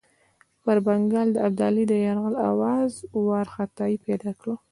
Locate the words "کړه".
4.39-4.53